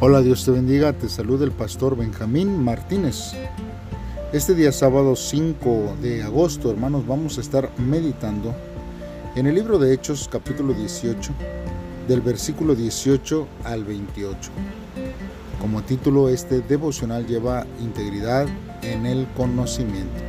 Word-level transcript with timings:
Hola, 0.00 0.22
Dios 0.22 0.44
te 0.44 0.52
bendiga, 0.52 0.92
te 0.92 1.08
saluda 1.08 1.44
el 1.44 1.50
pastor 1.50 1.96
Benjamín 1.96 2.62
Martínez. 2.62 3.32
Este 4.32 4.54
día 4.54 4.70
sábado 4.70 5.16
5 5.16 5.96
de 6.00 6.22
agosto, 6.22 6.70
hermanos, 6.70 7.04
vamos 7.04 7.36
a 7.36 7.40
estar 7.40 7.68
meditando 7.78 8.54
en 9.34 9.48
el 9.48 9.56
libro 9.56 9.76
de 9.76 9.92
Hechos 9.92 10.28
capítulo 10.30 10.72
18, 10.72 11.32
del 12.06 12.20
versículo 12.20 12.76
18 12.76 13.48
al 13.64 13.82
28. 13.82 14.50
Como 15.60 15.82
título, 15.82 16.28
este 16.28 16.60
devocional 16.60 17.26
lleva 17.26 17.66
integridad 17.80 18.46
en 18.82 19.04
el 19.04 19.26
conocimiento. 19.36 20.22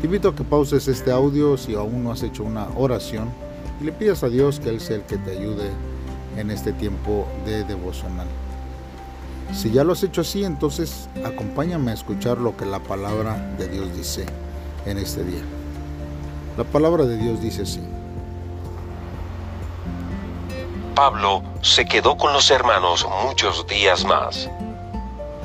Te 0.00 0.06
invito 0.06 0.30
a 0.30 0.34
que 0.34 0.42
pauses 0.42 0.88
este 0.88 1.12
audio 1.12 1.56
si 1.56 1.76
aún 1.76 2.02
no 2.02 2.10
has 2.10 2.24
hecho 2.24 2.42
una 2.42 2.66
oración 2.74 3.30
y 3.80 3.84
le 3.84 3.92
pidas 3.92 4.24
a 4.24 4.28
Dios 4.28 4.58
que 4.58 4.70
Él 4.70 4.80
sea 4.80 4.96
el 4.96 5.02
que 5.02 5.16
te 5.18 5.30
ayude 5.30 5.70
en 6.36 6.50
este 6.50 6.72
tiempo 6.72 7.26
de 7.44 7.64
devocional. 7.64 8.26
Si 9.52 9.70
ya 9.70 9.84
lo 9.84 9.92
has 9.92 10.02
hecho 10.02 10.22
así, 10.22 10.44
entonces 10.44 11.08
acompáñame 11.24 11.90
a 11.90 11.94
escuchar 11.94 12.38
lo 12.38 12.56
que 12.56 12.64
la 12.64 12.80
palabra 12.80 13.36
de 13.58 13.68
Dios 13.68 13.94
dice 13.94 14.24
en 14.86 14.98
este 14.98 15.22
día. 15.24 15.42
La 16.56 16.64
palabra 16.64 17.04
de 17.04 17.16
Dios 17.16 17.40
dice 17.40 17.62
así. 17.62 17.80
Pablo 20.94 21.42
se 21.62 21.84
quedó 21.84 22.16
con 22.16 22.32
los 22.32 22.50
hermanos 22.50 23.06
muchos 23.24 23.66
días 23.66 24.04
más. 24.04 24.48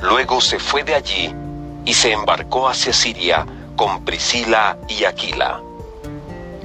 Luego 0.02 0.40
se 0.40 0.58
fue 0.58 0.84
de 0.84 0.94
allí 0.94 1.34
y 1.84 1.92
se 1.92 2.12
embarcó 2.12 2.68
hacia 2.68 2.92
Siria 2.92 3.46
con 3.76 4.04
Priscila 4.04 4.78
y 4.88 5.04
Aquila. 5.04 5.60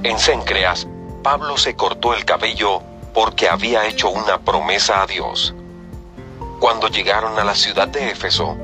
En 0.02 0.18
Cencreas, 0.18 0.86
Pablo 1.22 1.56
se 1.56 1.74
cortó 1.74 2.12
el 2.12 2.24
cabello 2.24 2.82
porque 3.14 3.48
había 3.48 3.86
hecho 3.86 4.10
una 4.10 4.38
promesa 4.38 5.02
a 5.02 5.06
Dios. 5.06 5.54
Cuando 6.58 6.88
llegaron 6.88 7.38
a 7.38 7.44
la 7.44 7.54
ciudad 7.54 7.88
de 7.88 8.10
Éfeso, 8.10 8.56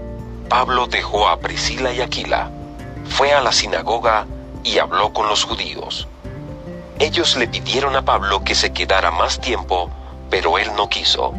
Pablo 0.48 0.88
dejó 0.88 1.28
a 1.28 1.38
Priscila 1.38 1.92
y 1.92 2.00
Aquila, 2.00 2.50
fue 3.08 3.32
a 3.32 3.40
la 3.40 3.52
sinagoga 3.52 4.26
y 4.64 4.78
habló 4.78 5.12
con 5.12 5.28
los 5.28 5.44
judíos. 5.44 6.08
Ellos 6.98 7.36
le 7.36 7.46
pidieron 7.46 7.94
a 7.94 8.02
Pablo 8.02 8.42
que 8.42 8.54
se 8.54 8.72
quedara 8.72 9.12
más 9.12 9.40
tiempo, 9.40 9.88
pero 10.28 10.58
él 10.58 10.68
no 10.76 10.88
quiso. 10.88 11.32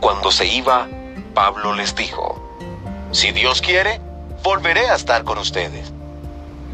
Cuando 0.00 0.32
se 0.32 0.46
iba, 0.46 0.88
Pablo 1.34 1.74
les 1.74 1.94
dijo, 1.94 2.40
Si 3.12 3.30
Dios 3.30 3.60
quiere, 3.60 4.00
volveré 4.42 4.88
a 4.88 4.94
estar 4.94 5.22
con 5.24 5.38
ustedes. 5.38 5.92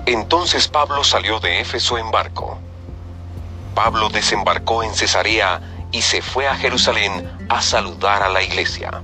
Entonces 0.07 0.69
Pablo 0.69 1.03
salió 1.03 1.41
de 1.41 1.61
Éfeso 1.61 1.99
en 1.99 2.11
barco. 2.11 2.59
Pablo 3.75 4.09
desembarcó 4.11 4.83
en 4.83 4.95
Cesarea 4.95 5.61
y 5.93 6.03
se 6.03 6.23
fue 6.23 6.47
a 6.47 6.55
Jerusalén 6.55 7.31
a 7.49 7.63
saludar 7.63 8.23
a 8.23 8.29
la 8.29 8.43
iglesia. 8.43 9.03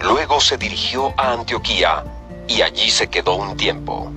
Luego 0.00 0.40
se 0.40 0.56
dirigió 0.56 1.12
a 1.16 1.32
Antioquía 1.32 2.04
y 2.48 2.62
allí 2.62 2.90
se 2.90 3.08
quedó 3.08 3.34
un 3.34 3.56
tiempo. 3.56 4.10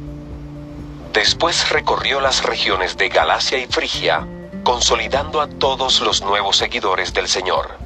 Después 1.14 1.70
recorrió 1.70 2.20
las 2.20 2.44
regiones 2.44 2.98
de 2.98 3.10
Galacia 3.10 3.60
y 3.60 3.68
Frigia, 3.68 4.26
consolidando 4.64 5.42
a 5.42 5.48
todos 5.48 6.02
los 6.02 6.24
nuevos 6.24 6.58
seguidores 6.58 7.14
del 7.14 7.28
Señor. 7.28 7.78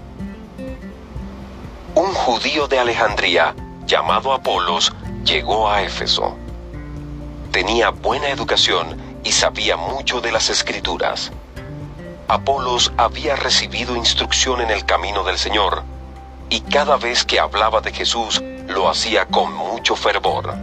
Un 1.95 2.13
judío 2.13 2.67
de 2.67 2.79
Alejandría, 2.79 3.55
llamado 3.85 4.31
Apolos, 4.31 4.93
llegó 5.25 5.69
a 5.69 5.81
Éfeso. 5.81 6.37
Tenía 7.51 7.89
buena 7.89 8.29
educación 8.29 9.19
y 9.23 9.31
sabía 9.31 9.75
mucho 9.75 10.21
de 10.21 10.31
las 10.31 10.49
escrituras. 10.49 11.31
Apolos 12.29 12.91
había 12.97 13.37
recibido 13.37 13.95
instrucción 13.95 14.59
en 14.59 14.69
el 14.69 14.83
camino 14.83 15.23
del 15.23 15.37
Señor, 15.37 15.83
y 16.49 16.59
cada 16.59 16.97
vez 16.97 17.23
que 17.23 17.39
hablaba 17.39 17.79
de 17.79 17.93
Jesús 17.93 18.43
lo 18.67 18.89
hacía 18.89 19.25
con 19.27 19.53
mucho 19.53 19.95
fervor. 19.95 20.53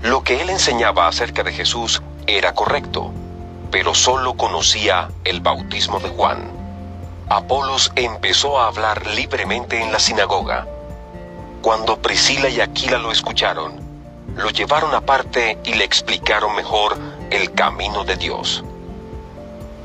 Lo 0.00 0.22
que 0.24 0.40
él 0.40 0.48
enseñaba 0.48 1.08
acerca 1.08 1.42
de 1.42 1.52
Jesús 1.52 2.02
era 2.26 2.54
correcto, 2.54 3.12
pero 3.70 3.94
solo 3.94 4.34
conocía 4.34 5.10
el 5.24 5.42
bautismo 5.42 6.00
de 6.00 6.08
Juan. 6.08 6.50
Apolos 7.28 7.92
empezó 7.94 8.58
a 8.58 8.68
hablar 8.68 9.06
libremente 9.08 9.82
en 9.82 9.92
la 9.92 9.98
sinagoga. 9.98 10.66
Cuando 11.60 12.00
Priscila 12.00 12.48
y 12.48 12.62
Aquila 12.62 12.96
lo 12.96 13.12
escucharon, 13.12 13.78
lo 14.34 14.48
llevaron 14.48 14.94
aparte 14.94 15.58
y 15.64 15.74
le 15.74 15.84
explicaron 15.84 16.56
mejor 16.56 16.96
el 17.30 17.52
camino 17.52 18.04
de 18.04 18.16
Dios. 18.16 18.64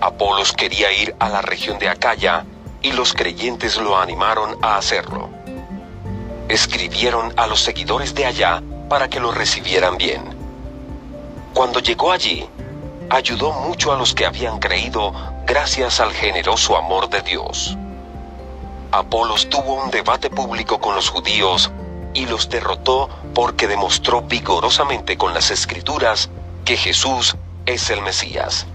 Apolos 0.04 0.52
quería 0.54 0.92
ir 0.92 1.16
a 1.20 1.30
la 1.30 1.44
región 1.44 1.78
de 1.78 1.88
Acaya 1.88 2.44
y 2.82 2.92
los 2.92 3.14
creyentes 3.14 3.78
lo 3.78 4.00
animaron 4.00 4.58
a 4.64 4.78
hacerlo. 4.78 5.30
Escribieron 6.50 7.32
a 7.38 7.46
los 7.46 7.62
seguidores 7.62 8.16
de 8.16 8.26
allá 8.26 8.64
para 8.90 9.08
que 9.08 9.20
lo 9.20 9.32
recibieran 9.32 9.98
bien. 9.98 10.24
Cuando 11.54 11.80
llegó 11.80 12.12
allí, 12.12 12.50
ayudó 13.12 13.52
mucho 13.52 13.94
a 13.94 13.96
los 13.96 14.16
que 14.16 14.26
habían 14.26 14.58
creído 14.58 15.14
gracias 15.46 16.00
al 16.00 16.12
generoso 16.14 16.76
amor 16.76 17.08
de 17.08 17.22
Dios. 17.22 17.78
Apolos 18.92 19.50
tuvo 19.50 19.84
un 19.84 19.92
debate 19.92 20.32
público 20.32 20.80
con 20.82 20.96
los 20.96 21.10
judíos 21.10 21.72
y 22.16 22.26
los 22.26 22.50
derrotó 22.50 23.08
porque 23.36 23.68
demostró 23.68 24.24
vigorosamente 24.24 25.16
con 25.16 25.36
las 25.36 25.52
escrituras 25.52 26.32
que 26.66 26.76
Jesús 26.76 27.36
es 27.68 27.90
el 27.92 28.02
Mesías. 28.02 28.66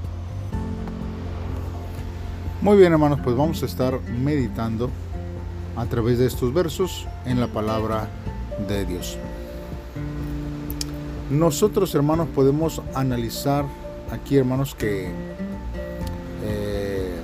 Muy 2.66 2.78
bien 2.78 2.92
hermanos, 2.92 3.20
pues 3.22 3.36
vamos 3.36 3.62
a 3.62 3.66
estar 3.66 4.00
meditando 4.10 4.90
a 5.76 5.86
través 5.86 6.18
de 6.18 6.26
estos 6.26 6.52
versos 6.52 7.06
en 7.24 7.38
la 7.38 7.46
palabra 7.46 8.08
de 8.66 8.84
Dios. 8.84 9.18
Nosotros 11.30 11.94
hermanos 11.94 12.26
podemos 12.34 12.82
analizar 12.92 13.66
aquí 14.10 14.36
hermanos 14.36 14.74
que 14.74 15.12
eh, 16.42 17.14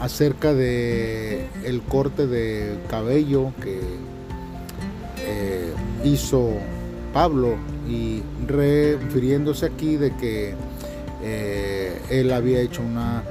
acerca 0.00 0.52
de 0.52 1.46
el 1.62 1.80
corte 1.82 2.26
de 2.26 2.76
cabello 2.90 3.52
que 3.62 3.78
eh, 5.18 5.72
hizo 6.02 6.54
Pablo 7.14 7.54
y 7.88 8.20
refiriéndose 8.48 9.66
aquí 9.66 9.94
de 9.94 10.10
que 10.16 10.56
eh, 11.22 12.02
él 12.10 12.32
había 12.32 12.60
hecho 12.62 12.82
una 12.82 13.22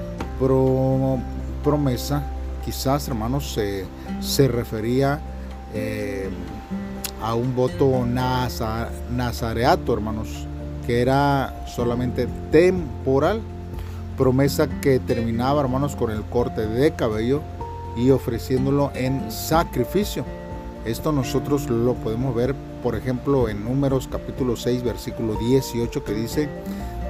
promesa, 1.64 2.24
quizás 2.64 3.08
hermanos 3.08 3.54
se, 3.54 3.86
se 4.20 4.48
refería 4.48 5.20
eh, 5.74 6.30
a 7.22 7.34
un 7.36 7.56
voto 7.56 8.06
nazareato, 8.06 9.94
hermanos, 9.94 10.48
que 10.86 11.02
era 11.02 11.66
solamente 11.68 12.28
temporal, 12.52 13.42
promesa 14.18 14.68
que 14.82 15.00
terminaba, 15.00 15.62
hermanos, 15.62 15.96
con 15.96 16.12
el 16.12 16.24
corte 16.24 16.68
de 16.68 16.94
cabello 16.94 17.42
y 17.98 18.12
ofreciéndolo 18.12 18.92
en 18.94 19.32
sacrificio. 19.32 20.26
Esto 20.86 21.12
nosotros 21.12 21.68
lo 21.70 21.96
podemos 21.96 22.36
ver, 22.36 22.54
por 22.84 22.96
ejemplo, 22.96 23.50
en 23.50 23.64
Números 23.64 24.08
capítulo 24.12 24.56
6, 24.56 24.84
versículo 24.84 25.36
18, 25.36 26.04
que 26.04 26.14
dice, 26.14 26.50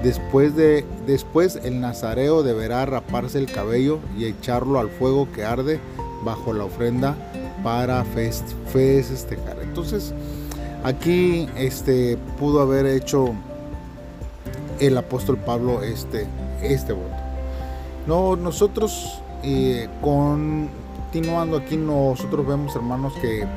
Después, 0.06 0.56
de, 0.56 0.86
después 1.08 1.60
el 1.64 1.82
nazareo 1.82 2.44
deberá 2.44 2.86
raparse 2.86 3.40
el 3.40 3.52
cabello 3.52 3.98
y 4.16 4.26
echarlo 4.26 4.80
al 4.80 4.92
fuego 4.92 5.28
que 5.32 5.44
arde 5.44 5.80
bajo 6.24 6.54
la 6.54 6.66
ofrenda 6.66 7.16
para 7.64 8.06
festejar. 8.06 9.58
Entonces, 9.64 10.14
aquí 10.84 11.50
este, 11.58 12.20
pudo 12.38 12.62
haber 12.62 12.86
hecho 12.86 13.34
el 14.80 14.96
apóstol 14.96 15.38
Pablo 15.38 15.82
este, 15.82 16.28
este 16.62 16.94
voto. 16.94 17.16
No, 18.06 18.36
nosotros, 18.36 19.24
eh, 19.42 19.90
continuando 20.02 21.58
aquí, 21.58 21.78
nosotros 21.78 22.46
vemos, 22.46 22.76
hermanos, 22.76 23.12
que 23.20 23.48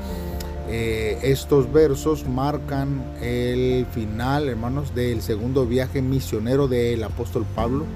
eh, 0.71 1.19
estos 1.23 1.73
versos 1.73 2.27
marcan 2.29 3.03
el 3.23 3.87
final, 3.87 4.49
hermanos, 4.49 4.95
del 4.95 5.23
segundo 5.23 5.65
viaje 5.65 6.03
misionero 6.03 6.69
del 6.69 7.03
apóstol 7.05 7.47
Pablo 7.55 7.87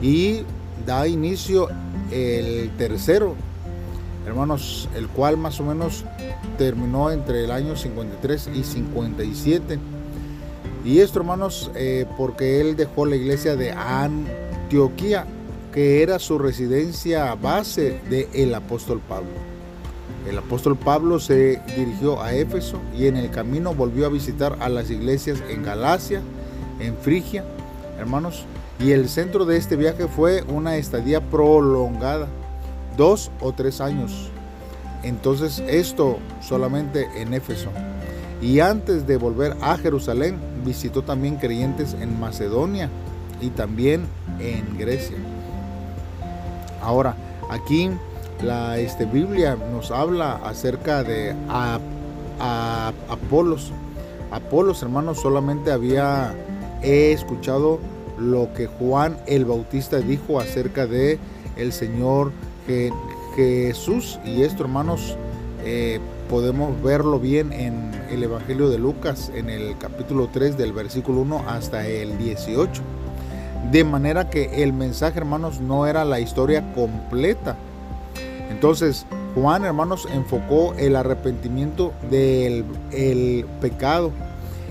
y 0.00 0.42
da 0.86 1.08
inicio 1.08 1.68
el 2.12 2.70
tercero, 2.78 3.34
hermanos, 4.26 4.88
el 4.94 5.08
cual 5.08 5.36
más 5.36 5.58
o 5.58 5.64
menos 5.64 6.04
terminó 6.56 7.10
entre 7.10 7.44
el 7.44 7.50
año 7.50 7.74
53 7.74 8.50
y 8.54 8.62
57. 8.62 9.78
Y 10.84 11.00
esto, 11.00 11.18
hermanos, 11.18 11.72
eh, 11.74 12.06
porque 12.16 12.60
él 12.60 12.76
dejó 12.76 13.06
la 13.06 13.16
iglesia 13.16 13.56
de 13.56 13.72
Antioquía, 13.72 15.26
que 15.72 16.02
era 16.02 16.20
su 16.20 16.38
residencia 16.38 17.34
base 17.34 18.00
del 18.08 18.54
apóstol 18.54 19.00
Pablo. 19.08 19.53
El 20.28 20.38
apóstol 20.38 20.76
Pablo 20.76 21.18
se 21.20 21.60
dirigió 21.76 22.22
a 22.22 22.32
Éfeso 22.32 22.80
y 22.96 23.06
en 23.06 23.16
el 23.16 23.30
camino 23.30 23.74
volvió 23.74 24.06
a 24.06 24.08
visitar 24.08 24.56
a 24.60 24.68
las 24.68 24.90
iglesias 24.90 25.42
en 25.50 25.62
Galacia, 25.62 26.22
en 26.80 26.96
Frigia, 26.96 27.44
hermanos, 27.98 28.46
y 28.80 28.92
el 28.92 29.08
centro 29.08 29.44
de 29.44 29.56
este 29.56 29.76
viaje 29.76 30.08
fue 30.08 30.42
una 30.48 30.76
estadía 30.76 31.20
prolongada, 31.20 32.26
dos 32.96 33.30
o 33.40 33.52
tres 33.52 33.80
años, 33.80 34.30
entonces 35.02 35.62
esto 35.68 36.18
solamente 36.40 37.08
en 37.16 37.34
Éfeso. 37.34 37.68
Y 38.40 38.60
antes 38.60 39.06
de 39.06 39.16
volver 39.16 39.56
a 39.60 39.76
Jerusalén, 39.76 40.38
visitó 40.64 41.02
también 41.02 41.36
creyentes 41.36 41.94
en 41.94 42.18
Macedonia 42.18 42.88
y 43.40 43.50
también 43.50 44.06
en 44.38 44.76
Grecia. 44.76 45.16
Ahora, 46.82 47.14
aquí 47.50 47.90
la 48.42 48.78
este, 48.78 49.04
Biblia 49.04 49.56
nos 49.72 49.90
habla 49.90 50.40
acerca 50.44 51.02
de 51.02 51.34
a, 51.48 51.78
Apolos. 53.08 53.72
Apolos, 54.30 54.82
hermanos, 54.82 55.20
solamente 55.20 55.70
había 55.70 56.34
escuchado 56.82 57.78
lo 58.18 58.52
que 58.54 58.66
Juan 58.66 59.16
el 59.26 59.44
Bautista 59.44 59.98
dijo 59.98 60.40
acerca 60.40 60.86
de 60.86 61.18
el 61.56 61.72
Señor 61.72 62.32
Jesús. 63.36 64.18
Y 64.24 64.42
esto, 64.42 64.64
hermanos, 64.64 65.16
eh, 65.64 66.00
podemos 66.28 66.80
verlo 66.82 67.20
bien 67.20 67.52
en 67.52 67.92
el 68.10 68.22
Evangelio 68.22 68.68
de 68.68 68.78
Lucas, 68.78 69.30
en 69.34 69.48
el 69.48 69.78
capítulo 69.78 70.28
3 70.32 70.56
del 70.56 70.72
versículo 70.72 71.20
1 71.20 71.44
hasta 71.48 71.86
el 71.86 72.18
18. 72.18 72.82
De 73.70 73.84
manera 73.84 74.28
que 74.28 74.62
el 74.62 74.72
mensaje, 74.72 75.18
hermanos, 75.18 75.60
no 75.60 75.86
era 75.86 76.04
la 76.04 76.20
historia 76.20 76.72
completa. 76.74 77.56
Entonces, 78.54 79.04
Juan, 79.34 79.64
hermanos, 79.64 80.06
enfocó 80.12 80.74
el 80.78 80.94
arrepentimiento 80.94 81.92
del 82.08 82.64
el 82.92 83.44
pecado 83.60 84.12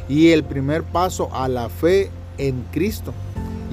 y 0.08 0.30
el 0.30 0.46
primer 0.46 0.84
paso 0.84 1.30
a 1.34 1.50
la 1.50 1.68
fe 1.68 2.10
en 2.38 2.64
Cristo. 2.72 3.14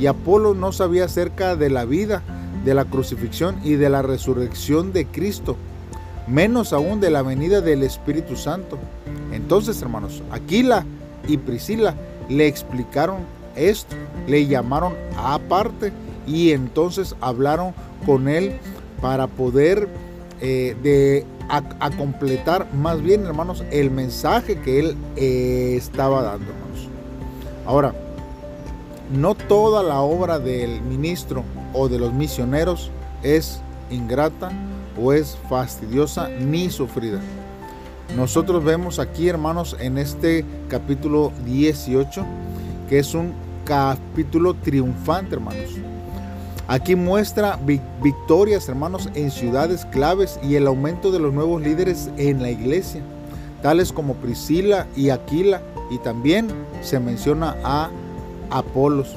Y 0.00 0.06
Apolo 0.06 0.52
no 0.52 0.72
sabía 0.72 1.04
acerca 1.04 1.54
de 1.54 1.70
la 1.70 1.84
vida, 1.84 2.22
de 2.64 2.74
la 2.74 2.86
crucifixión 2.86 3.60
y 3.62 3.74
de 3.74 3.88
la 3.88 4.02
resurrección 4.02 4.92
de 4.92 5.06
Cristo, 5.06 5.56
menos 6.26 6.72
aún 6.72 7.00
de 7.00 7.10
la 7.10 7.22
venida 7.22 7.60
del 7.60 7.84
Espíritu 7.84 8.34
Santo. 8.34 8.78
Entonces, 9.32 9.80
hermanos, 9.80 10.24
Aquila 10.32 10.84
y 11.28 11.36
Priscila 11.36 11.94
le 12.28 12.48
explicaron 12.48 13.18
esto, 13.54 13.94
le 14.26 14.44
llamaron 14.48 14.94
aparte 15.16 15.92
y 16.26 16.50
entonces 16.50 17.14
hablaron 17.20 17.74
con 18.04 18.28
él 18.28 18.58
para 19.00 19.26
poder 19.26 19.88
eh, 20.40 20.76
de, 20.82 21.26
a, 21.48 21.90
completar 21.90 22.72
más 22.72 23.02
bien, 23.02 23.26
hermanos, 23.26 23.64
el 23.70 23.90
mensaje 23.90 24.58
que 24.60 24.78
él 24.78 24.96
eh, 25.16 25.74
estaba 25.76 26.22
dando, 26.22 26.50
hermanos. 26.50 26.88
Ahora, 27.66 27.94
no 29.12 29.34
toda 29.34 29.82
la 29.82 30.00
obra 30.00 30.38
del 30.38 30.80
ministro 30.82 31.44
o 31.72 31.88
de 31.88 31.98
los 31.98 32.12
misioneros 32.12 32.90
es 33.22 33.60
ingrata 33.90 34.50
o 35.00 35.12
es 35.12 35.36
fastidiosa 35.48 36.28
ni 36.28 36.70
sufrida. 36.70 37.20
Nosotros 38.16 38.64
vemos 38.64 38.98
aquí, 38.98 39.28
hermanos, 39.28 39.76
en 39.78 39.98
este 39.98 40.44
capítulo 40.68 41.32
18, 41.44 42.24
que 42.88 42.98
es 42.98 43.14
un 43.14 43.32
capítulo 43.64 44.54
triunfante, 44.54 45.36
hermanos. 45.36 45.76
Aquí 46.70 46.94
muestra 46.94 47.58
victorias, 48.00 48.68
hermanos, 48.68 49.08
en 49.16 49.32
ciudades 49.32 49.84
claves 49.86 50.38
y 50.40 50.54
el 50.54 50.68
aumento 50.68 51.10
de 51.10 51.18
los 51.18 51.34
nuevos 51.34 51.60
líderes 51.60 52.10
en 52.16 52.40
la 52.40 52.50
iglesia, 52.52 53.02
tales 53.60 53.92
como 53.92 54.14
Priscila 54.14 54.86
y 54.94 55.10
Aquila, 55.10 55.62
y 55.90 55.98
también 55.98 56.46
se 56.80 57.00
menciona 57.00 57.56
a 57.64 57.90
Apolos. 58.50 59.16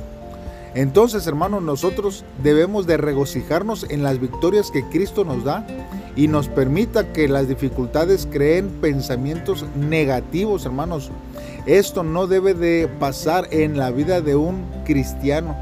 Entonces, 0.74 1.28
hermanos, 1.28 1.62
nosotros 1.62 2.26
debemos 2.42 2.88
de 2.88 2.98
regocijarnos 2.98 3.86
en 3.88 4.02
las 4.02 4.20
victorias 4.20 4.72
que 4.72 4.84
Cristo 4.86 5.24
nos 5.24 5.44
da 5.44 5.64
y 6.16 6.28
nos 6.28 6.48
permita 6.48 7.14
que 7.14 7.28
las 7.28 7.48
dificultades 7.48 8.28
creen 8.32 8.70
pensamientos 8.82 9.64
negativos, 9.76 10.66
hermanos. 10.66 11.12
Esto 11.68 12.02
no 12.02 12.26
debe 12.26 12.56
de 12.56 12.88
pasar 13.00 13.48
en 13.52 13.78
la 13.78 13.92
vida 13.92 14.22
de 14.22 14.36
un 14.36 14.66
cristiano. 14.86 15.56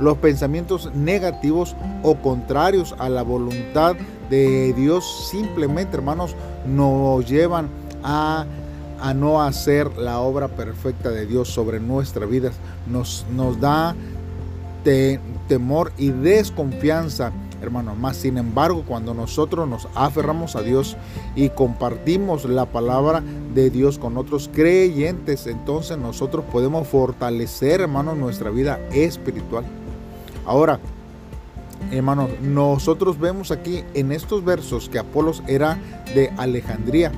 Los 0.00 0.18
pensamientos 0.18 0.92
negativos 0.94 1.74
o 2.02 2.16
contrarios 2.16 2.94
a 2.98 3.08
la 3.08 3.22
voluntad 3.22 3.96
de 4.28 4.72
Dios 4.74 5.28
simplemente, 5.30 5.96
hermanos, 5.96 6.34
nos 6.66 7.26
llevan 7.28 7.68
a, 8.02 8.44
a 9.00 9.14
no 9.14 9.42
hacer 9.42 9.96
la 9.96 10.20
obra 10.20 10.48
perfecta 10.48 11.10
de 11.10 11.26
Dios 11.26 11.48
sobre 11.48 11.80
nuestra 11.80 12.26
vida. 12.26 12.50
Nos, 12.86 13.24
nos 13.34 13.58
da 13.60 13.94
temor 15.48 15.92
y 15.98 16.10
desconfianza, 16.10 17.32
hermano. 17.60 17.94
Más 17.94 18.16
sin 18.16 18.38
embargo, 18.38 18.84
cuando 18.86 19.14
nosotros 19.14 19.68
nos 19.68 19.88
aferramos 19.94 20.54
a 20.56 20.62
Dios 20.62 20.96
y 21.34 21.48
compartimos 21.48 22.44
la 22.44 22.66
palabra 22.66 23.22
de 23.54 23.70
Dios 23.70 23.98
con 23.98 24.16
otros 24.16 24.48
creyentes, 24.52 25.46
entonces 25.46 25.98
nosotros 25.98 26.44
podemos 26.52 26.86
fortalecer, 26.86 27.80
hermano, 27.80 28.14
nuestra 28.14 28.50
vida 28.50 28.78
espiritual. 28.92 29.64
Ahora, 30.46 30.78
hermanos, 31.90 32.30
nosotros 32.40 33.18
vemos 33.18 33.50
aquí 33.50 33.82
en 33.94 34.12
estos 34.12 34.44
versos 34.44 34.88
que 34.88 35.00
Apolos 35.00 35.42
era 35.48 35.76
de 36.14 36.32
Alejandría. 36.36 37.10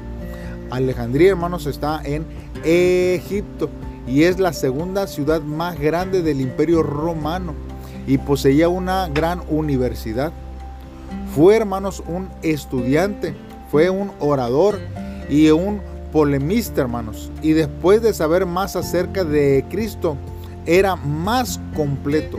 Alejandría, 0.70 1.30
hermanos, 1.30 1.66
está 1.66 2.00
en 2.04 2.24
Egipto 2.64 3.68
y 4.06 4.22
es 4.22 4.38
la 4.38 4.54
segunda 4.54 5.06
ciudad 5.06 5.42
más 5.42 5.78
grande 5.78 6.22
del 6.22 6.40
imperio 6.40 6.82
romano 6.82 7.54
y 8.06 8.16
poseía 8.16 8.70
una 8.70 9.08
gran 9.08 9.42
universidad. 9.50 10.32
Fue, 11.34 11.56
hermanos, 11.56 12.02
un 12.06 12.30
estudiante, 12.42 13.34
fue 13.70 13.90
un 13.90 14.10
orador 14.20 14.78
y 15.28 15.50
un 15.50 15.82
polemista, 16.12 16.80
hermanos. 16.80 17.30
Y 17.42 17.52
después 17.52 18.00
de 18.00 18.14
saber 18.14 18.46
más 18.46 18.74
acerca 18.74 19.24
de 19.24 19.66
Cristo, 19.68 20.16
era 20.64 20.96
más 20.96 21.60
completo. 21.76 22.38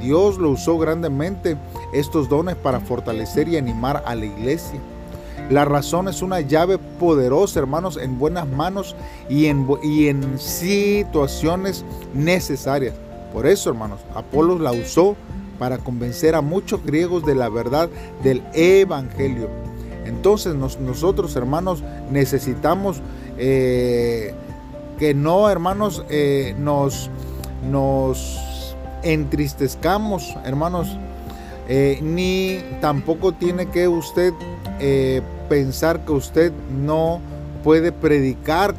Dios 0.00 0.38
lo 0.38 0.50
usó 0.50 0.78
grandemente 0.78 1.56
estos 1.92 2.28
dones 2.28 2.56
para 2.56 2.80
fortalecer 2.80 3.48
y 3.48 3.56
animar 3.56 4.02
a 4.06 4.14
la 4.14 4.26
iglesia. 4.26 4.80
La 5.50 5.64
razón 5.64 6.08
es 6.08 6.22
una 6.22 6.40
llave 6.40 6.78
poderosa, 6.78 7.58
hermanos, 7.58 7.96
en 7.96 8.18
buenas 8.18 8.46
manos 8.46 8.94
y 9.28 9.46
en, 9.46 9.66
y 9.82 10.08
en 10.08 10.38
situaciones 10.38 11.84
necesarias. 12.14 12.94
Por 13.32 13.46
eso, 13.46 13.70
hermanos, 13.70 14.00
Apolos 14.14 14.60
la 14.60 14.72
usó 14.72 15.16
para 15.58 15.78
convencer 15.78 16.34
a 16.34 16.40
muchos 16.40 16.84
griegos 16.84 17.24
de 17.24 17.34
la 17.34 17.48
verdad 17.48 17.88
del 18.22 18.42
Evangelio. 18.54 19.48
Entonces 20.06 20.54
nosotros, 20.54 21.36
hermanos, 21.36 21.82
necesitamos 22.10 23.00
eh, 23.36 24.34
que 24.98 25.14
no, 25.14 25.50
hermanos, 25.50 26.04
eh, 26.08 26.54
nos, 26.58 27.10
nos 27.70 28.59
entristezcamos, 29.02 30.36
hermanos, 30.44 30.96
eh, 31.68 31.98
ni 32.02 32.58
tampoco 32.80 33.32
tiene 33.32 33.66
que 33.66 33.88
usted 33.88 34.32
pensar 35.50 36.06
que 36.06 36.12
usted 36.12 36.52
no 36.70 37.20
puede 37.62 37.92
predicar 37.92 38.74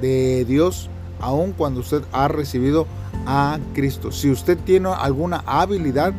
de 0.00 0.44
Dios 0.44 0.90
aun 1.20 1.52
cuando 1.52 1.80
usted 1.80 2.02
ha 2.12 2.28
recibido 2.28 2.86
a 3.26 3.58
Cristo. 3.72 4.12
Si 4.12 4.30
usted 4.30 4.58
tiene 4.58 4.90
alguna 4.90 5.42
habilidad, 5.46 6.12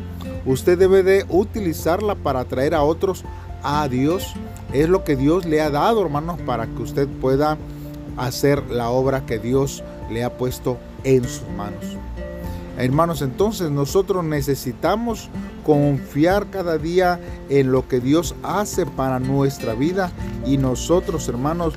usted 0.44 0.78
debe 0.78 1.02
de 1.02 1.24
utilizarla 1.28 2.14
para 2.14 2.40
atraer 2.40 2.74
a 2.74 2.82
otros 2.82 3.24
a 3.62 3.88
Dios. 3.88 4.34
Es 4.72 4.88
lo 4.88 5.04
que 5.04 5.16
Dios 5.16 5.46
le 5.46 5.60
ha 5.60 5.70
dado, 5.70 6.02
hermanos, 6.02 6.40
para 6.44 6.66
que 6.66 6.82
usted 6.82 7.08
pueda 7.20 7.56
hacer 8.16 8.70
la 8.70 8.90
obra 8.90 9.26
que 9.26 9.38
Dios 9.38 9.82
le 10.10 10.24
ha 10.24 10.36
puesto 10.36 10.78
en 11.04 11.24
sus 11.24 11.48
manos. 11.56 11.95
Hermanos, 12.78 13.22
entonces 13.22 13.70
nosotros 13.70 14.22
necesitamos 14.22 15.30
confiar 15.64 16.50
cada 16.50 16.76
día 16.76 17.18
en 17.48 17.72
lo 17.72 17.88
que 17.88 18.00
Dios 18.00 18.34
hace 18.42 18.84
para 18.84 19.18
nuestra 19.18 19.74
vida 19.74 20.12
y 20.44 20.58
nosotros, 20.58 21.26
hermanos, 21.28 21.74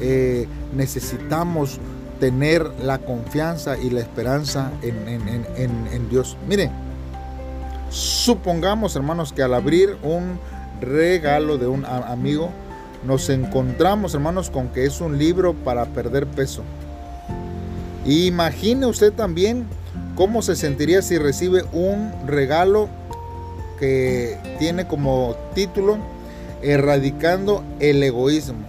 eh, 0.00 0.46
necesitamos 0.76 1.80
tener 2.20 2.70
la 2.82 2.98
confianza 2.98 3.78
y 3.78 3.90
la 3.90 4.00
esperanza 4.00 4.70
en, 4.82 6.08
Dios. 6.10 6.36
Miren, 6.48 6.70
supongamos, 7.90 8.94
hermanos, 8.94 9.32
que 9.32 9.42
al 9.42 9.54
abrir 9.54 9.96
un 10.02 10.38
regalo 10.80 11.58
de 11.58 11.66
un 11.66 11.84
amigo, 11.84 12.50
nos 13.04 13.28
encontramos, 13.28 14.14
hermanos, 14.14 14.50
con 14.50 14.68
que 14.68 14.84
es 14.84 15.00
un 15.00 15.18
libro 15.18 15.54
para 15.54 15.86
perder 15.86 16.26
peso. 16.26 16.62
Imagine 18.04 18.86
usted 18.86 19.12
también 19.12 19.66
cómo 20.14 20.42
se 20.42 20.56
sentiría 20.56 21.02
si 21.02 21.18
recibe 21.18 21.64
un 21.72 22.12
regalo 22.26 22.88
que 23.78 24.38
tiene 24.58 24.86
como 24.86 25.34
título 25.54 25.98
Erradicando 26.62 27.64
el 27.80 28.00
egoísmo. 28.04 28.60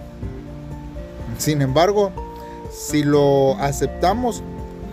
Sin 1.38 1.62
embargo, 1.62 2.10
si 2.72 3.04
lo 3.04 3.54
aceptamos 3.58 4.42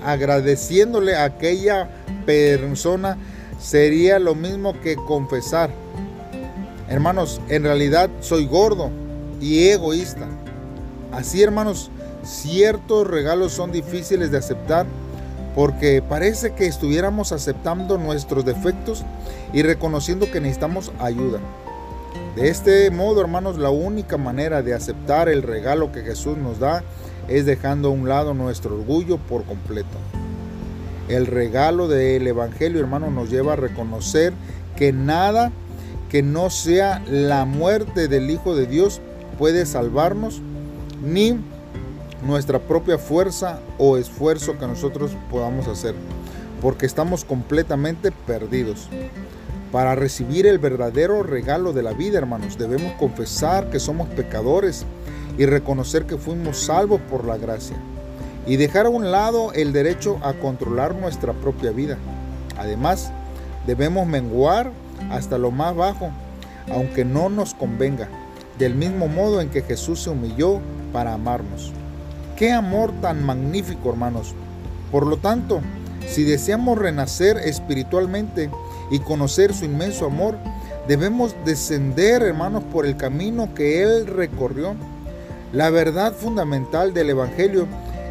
agradeciéndole 0.05 1.15
a 1.15 1.23
aquella 1.23 1.89
persona, 2.27 3.17
sería 3.59 4.19
lo 4.19 4.35
mismo 4.35 4.79
que 4.81 4.95
confesar. 4.95 5.71
Hermanos, 6.89 7.41
en 7.49 7.63
realidad 7.63 8.09
soy 8.19 8.45
gordo 8.45 8.91
y 9.39 9.69
egoísta. 9.69 10.27
Así, 11.11 11.41
hermanos, 11.41 11.89
ciertos 12.23 13.07
regalos 13.07 13.51
son 13.51 13.71
difíciles 13.71 14.29
de 14.29 14.37
aceptar 14.37 14.85
porque 15.55 16.01
parece 16.01 16.53
que 16.53 16.65
estuviéramos 16.65 17.31
aceptando 17.31 17.97
nuestros 17.97 18.45
defectos 18.45 19.03
y 19.53 19.63
reconociendo 19.63 20.31
que 20.31 20.41
necesitamos 20.41 20.91
ayuda. 20.99 21.39
De 22.35 22.49
este 22.49 22.89
modo, 22.91 23.19
hermanos, 23.19 23.57
la 23.57 23.69
única 23.69 24.17
manera 24.17 24.61
de 24.61 24.73
aceptar 24.73 25.27
el 25.27 25.43
regalo 25.43 25.91
que 25.91 26.01
Jesús 26.01 26.37
nos 26.37 26.59
da 26.59 26.83
es 27.27 27.45
dejando 27.45 27.89
a 27.89 27.91
un 27.91 28.07
lado 28.07 28.33
nuestro 28.33 28.75
orgullo 28.75 29.17
por 29.17 29.43
completo. 29.43 29.97
El 31.09 31.27
regalo 31.27 31.89
del 31.89 32.25
Evangelio, 32.25 32.79
hermanos, 32.79 33.11
nos 33.11 33.29
lleva 33.29 33.53
a 33.53 33.57
reconocer 33.57 34.33
que 34.77 34.93
nada 34.93 35.51
que 36.09 36.23
no 36.23 36.49
sea 36.49 37.01
la 37.09 37.45
muerte 37.45 38.07
del 38.07 38.29
Hijo 38.29 38.55
de 38.55 38.67
Dios 38.67 39.01
puede 39.37 39.65
salvarnos, 39.65 40.41
ni 41.03 41.37
nuestra 42.23 42.59
propia 42.59 42.97
fuerza 42.97 43.59
o 43.77 43.97
esfuerzo 43.97 44.57
que 44.57 44.67
nosotros 44.67 45.11
podamos 45.29 45.67
hacer, 45.67 45.95
porque 46.61 46.85
estamos 46.85 47.25
completamente 47.25 48.11
perdidos. 48.11 48.87
Para 49.71 49.95
recibir 49.95 50.47
el 50.47 50.59
verdadero 50.59 51.23
regalo 51.23 51.71
de 51.71 51.81
la 51.81 51.93
vida, 51.93 52.17
hermanos, 52.17 52.57
debemos 52.57 52.91
confesar 52.93 53.69
que 53.69 53.79
somos 53.79 54.09
pecadores 54.09 54.85
y 55.37 55.45
reconocer 55.45 56.05
que 56.05 56.17
fuimos 56.17 56.57
salvos 56.57 56.99
por 57.09 57.25
la 57.25 57.37
gracia. 57.37 57.77
Y 58.45 58.57
dejar 58.57 58.87
a 58.87 58.89
un 58.89 59.11
lado 59.11 59.53
el 59.53 59.71
derecho 59.71 60.19
a 60.23 60.33
controlar 60.33 60.95
nuestra 60.95 61.31
propia 61.33 61.71
vida. 61.71 61.97
Además, 62.57 63.11
debemos 63.65 64.07
menguar 64.07 64.71
hasta 65.09 65.37
lo 65.37 65.51
más 65.51 65.75
bajo, 65.75 66.11
aunque 66.69 67.05
no 67.05 67.29
nos 67.29 67.53
convenga, 67.53 68.09
del 68.59 68.75
mismo 68.75 69.07
modo 69.07 69.41
en 69.41 69.49
que 69.49 69.61
Jesús 69.61 70.03
se 70.03 70.09
humilló 70.09 70.59
para 70.91 71.13
amarnos. 71.13 71.71
Qué 72.41 72.51
amor 72.51 72.91
tan 73.01 73.23
magnífico, 73.23 73.91
hermanos. 73.91 74.33
Por 74.91 75.05
lo 75.05 75.17
tanto, 75.17 75.61
si 76.07 76.23
deseamos 76.23 76.75
renacer 76.75 77.37
espiritualmente, 77.37 78.49
y 78.89 78.97
conocer 78.97 79.53
su 79.53 79.65
inmenso 79.65 80.07
amor, 80.07 80.37
debemos 80.87 81.35
descender, 81.45 82.23
hermanos, 82.23 82.63
por 82.63 82.87
el 82.87 82.97
camino 82.97 83.53
que 83.53 83.83
Él 83.83 84.07
recorrió. 84.07 84.73
La 85.53 85.69
verdad 85.69 86.13
fundamental 86.13 86.95
del 86.95 87.11
Evangelio 87.11 87.67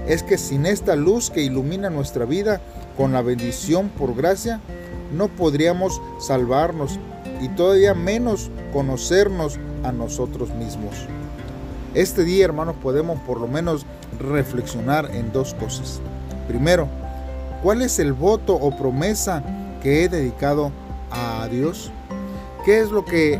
es 0.06 0.22
que 0.22 0.38
sin 0.38 0.64
esta 0.64 0.94
luz 0.94 1.28
que 1.28 1.42
ilumina 1.42 1.90
nuestra 1.90 2.24
vida 2.24 2.60
con 2.96 3.12
la 3.12 3.22
bendición 3.22 3.88
por 3.88 4.14
gracia, 4.14 4.60
no 5.12 5.26
podríamos 5.26 6.00
salvarnos 6.20 7.00
y 7.40 7.48
todavía 7.48 7.94
menos 7.94 8.48
conocernos 8.72 9.58
a 9.82 9.90
nosotros 9.90 10.50
mismos. 10.50 10.94
Este 11.94 12.22
día, 12.22 12.44
hermanos, 12.44 12.76
podemos 12.80 13.18
por 13.22 13.40
lo 13.40 13.48
menos 13.48 13.84
reflexionar 14.18 15.10
en 15.14 15.32
dos 15.32 15.54
cosas. 15.54 16.00
Primero, 16.48 16.88
¿cuál 17.62 17.82
es 17.82 17.98
el 17.98 18.12
voto 18.12 18.54
o 18.54 18.76
promesa 18.76 19.42
que 19.82 20.04
he 20.04 20.08
dedicado 20.08 20.72
a 21.10 21.46
Dios? 21.50 21.90
¿Qué 22.64 22.80
es 22.80 22.90
lo 22.90 23.04
que 23.04 23.38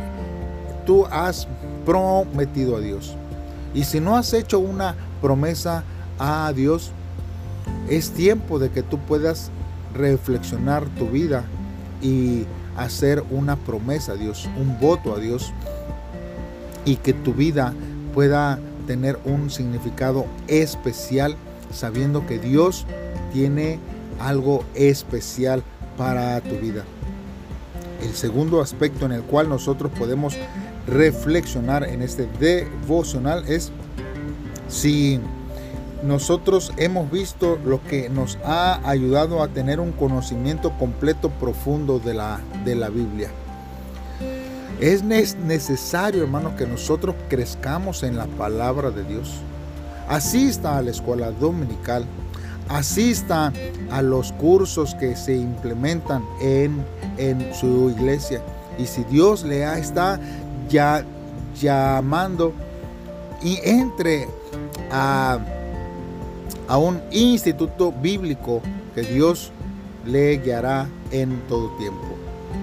tú 0.85 1.05
has 1.07 1.47
prometido 1.85 2.77
a 2.77 2.79
Dios? 2.79 3.15
Y 3.73 3.83
si 3.83 3.99
no 3.99 4.17
has 4.17 4.33
hecho 4.33 4.59
una 4.59 4.95
promesa 5.21 5.83
a 6.19 6.51
Dios, 6.53 6.91
es 7.89 8.11
tiempo 8.11 8.59
de 8.59 8.69
que 8.69 8.83
tú 8.83 8.97
puedas 8.99 9.51
reflexionar 9.93 10.85
tu 10.97 11.07
vida 11.07 11.43
y 12.01 12.45
hacer 12.77 13.23
una 13.29 13.55
promesa 13.55 14.13
a 14.13 14.15
Dios, 14.15 14.49
un 14.59 14.79
voto 14.79 15.13
a 15.13 15.19
Dios 15.19 15.53
y 16.85 16.95
que 16.95 17.13
tu 17.13 17.33
vida 17.33 17.73
pueda 18.13 18.59
tener 18.91 19.17
un 19.23 19.49
significado 19.49 20.25
especial 20.49 21.37
sabiendo 21.71 22.27
que 22.27 22.39
Dios 22.39 22.85
tiene 23.31 23.79
algo 24.19 24.65
especial 24.75 25.63
para 25.97 26.41
tu 26.41 26.57
vida. 26.57 26.83
El 28.03 28.13
segundo 28.13 28.59
aspecto 28.59 29.05
en 29.05 29.13
el 29.13 29.21
cual 29.21 29.47
nosotros 29.47 29.93
podemos 29.97 30.35
reflexionar 30.87 31.85
en 31.87 32.01
este 32.01 32.27
devocional 32.37 33.45
es 33.47 33.71
si 34.67 35.21
nosotros 36.03 36.73
hemos 36.75 37.09
visto 37.09 37.57
lo 37.63 37.81
que 37.83 38.09
nos 38.09 38.37
ha 38.43 38.81
ayudado 38.83 39.41
a 39.41 39.47
tener 39.47 39.79
un 39.79 39.93
conocimiento 39.93 40.77
completo, 40.77 41.29
profundo 41.29 41.99
de 41.99 42.13
la, 42.13 42.41
de 42.65 42.75
la 42.75 42.89
Biblia. 42.89 43.29
Es 44.81 45.03
necesario, 45.03 46.23
hermanos, 46.23 46.53
que 46.53 46.65
nosotros 46.65 47.15
crezcamos 47.29 48.01
en 48.01 48.17
la 48.17 48.25
palabra 48.25 48.89
de 48.89 49.03
Dios. 49.03 49.35
Asista 50.09 50.75
a 50.75 50.81
la 50.81 50.89
escuela 50.89 51.29
dominical, 51.29 52.03
asista 52.67 53.53
a 53.91 54.01
los 54.01 54.31
cursos 54.31 54.95
que 54.95 55.15
se 55.15 55.35
implementan 55.35 56.23
en, 56.41 56.83
en 57.17 57.53
su 57.53 57.91
iglesia. 57.95 58.41
Y 58.79 58.87
si 58.87 59.03
Dios 59.03 59.43
le 59.43 59.61
está 59.79 60.19
ya 60.67 61.05
llamando 61.61 62.51
y 63.43 63.59
entre 63.63 64.27
a, 64.91 65.37
a 66.67 66.77
un 66.79 66.99
instituto 67.11 67.91
bíblico 67.91 68.63
que 68.95 69.03
Dios 69.03 69.51
le 70.07 70.37
guiará 70.37 70.89
en 71.11 71.39
todo 71.47 71.69
tiempo. 71.77 72.07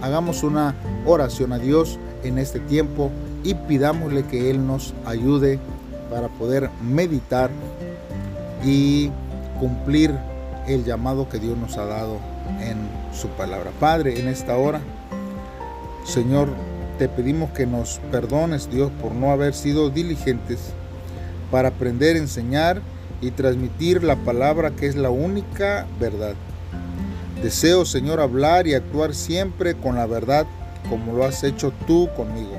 Hagamos 0.02 0.42
una 0.42 0.74
oración 1.06 1.52
a 1.52 1.58
Dios 1.58 1.96
en 2.24 2.38
este 2.38 2.60
tiempo 2.60 3.10
y 3.44 3.54
pidámosle 3.54 4.24
que 4.24 4.50
Él 4.50 4.66
nos 4.66 4.94
ayude 5.06 5.58
para 6.10 6.28
poder 6.28 6.70
meditar 6.82 7.50
y 8.64 9.10
cumplir 9.58 10.14
el 10.66 10.84
llamado 10.84 11.28
que 11.28 11.38
Dios 11.38 11.56
nos 11.56 11.76
ha 11.76 11.84
dado 11.84 12.18
en 12.60 12.76
su 13.12 13.28
palabra. 13.28 13.70
Padre, 13.78 14.20
en 14.20 14.28
esta 14.28 14.56
hora, 14.56 14.80
Señor, 16.04 16.48
te 16.98 17.08
pedimos 17.08 17.50
que 17.50 17.66
nos 17.66 18.00
perdones, 18.10 18.70
Dios, 18.70 18.90
por 19.00 19.12
no 19.12 19.30
haber 19.30 19.54
sido 19.54 19.90
diligentes 19.90 20.72
para 21.50 21.68
aprender, 21.68 22.16
enseñar 22.16 22.80
y 23.20 23.30
transmitir 23.30 24.02
la 24.02 24.16
palabra 24.16 24.70
que 24.70 24.86
es 24.86 24.96
la 24.96 25.10
única 25.10 25.86
verdad. 26.00 26.34
Deseo, 27.42 27.84
Señor, 27.84 28.20
hablar 28.20 28.66
y 28.66 28.74
actuar 28.74 29.14
siempre 29.14 29.74
con 29.74 29.94
la 29.94 30.06
verdad 30.06 30.46
como 30.88 31.12
lo 31.12 31.24
has 31.24 31.44
hecho 31.44 31.72
tú 31.86 32.08
conmigo. 32.16 32.58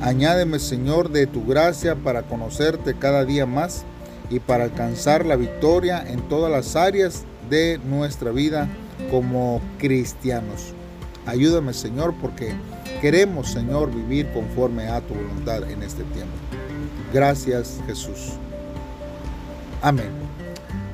Añádeme, 0.00 0.58
Señor, 0.58 1.10
de 1.10 1.26
tu 1.26 1.44
gracia 1.46 1.94
para 1.94 2.22
conocerte 2.22 2.94
cada 2.94 3.24
día 3.24 3.46
más 3.46 3.84
y 4.30 4.40
para 4.40 4.64
alcanzar 4.64 5.24
la 5.26 5.36
victoria 5.36 6.04
en 6.06 6.20
todas 6.28 6.50
las 6.50 6.74
áreas 6.74 7.24
de 7.48 7.78
nuestra 7.84 8.30
vida 8.30 8.68
como 9.10 9.60
cristianos. 9.78 10.72
Ayúdame 11.26 11.72
Señor 11.72 12.14
porque 12.20 12.52
queremos 13.00 13.50
Señor 13.50 13.94
vivir 13.94 14.28
conforme 14.32 14.88
a 14.88 15.00
tu 15.00 15.14
voluntad 15.14 15.70
en 15.70 15.82
este 15.82 16.02
tiempo. 16.04 16.34
Gracias 17.12 17.78
Jesús. 17.86 18.32
Amén. 19.82 20.10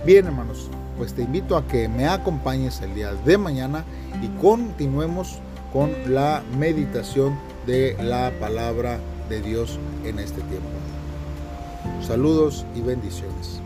Bien 0.05 0.27
hermanos, 0.27 0.69
pues 0.97 1.15
te 1.15 1.23
invito 1.23 1.57
a 1.57 1.67
que 1.67 1.89
me 1.89 2.07
acompañes 2.07 2.81
el 2.83 2.95
día 2.95 3.13
de 3.15 3.39
mañana 3.39 3.85
y 4.23 4.29
continuemos 4.41 5.39
con 5.73 5.93
la 6.13 6.43
meditación 6.59 7.39
de 7.67 7.97
la 8.01 8.33
palabra 8.41 8.99
de 9.29 9.43
Dios 9.43 9.79
en 10.05 10.19
este 10.19 10.41
tiempo. 10.43 10.69
Saludos 12.01 12.65
y 12.75 12.81
bendiciones. 12.81 13.61